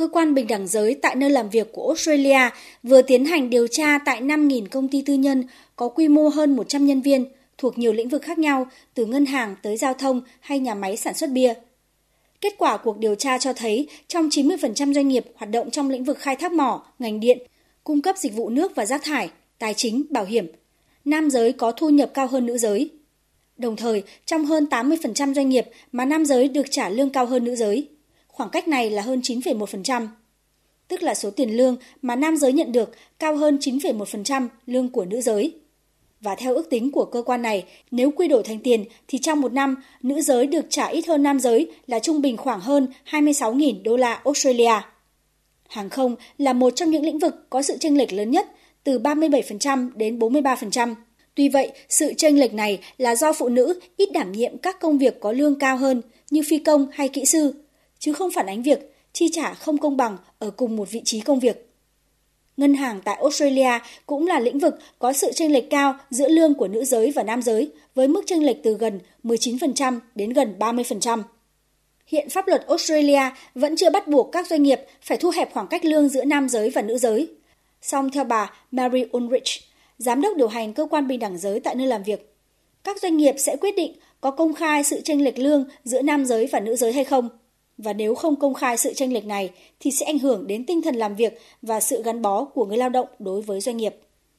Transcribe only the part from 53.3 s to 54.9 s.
phụ nữ ít đảm nhiệm các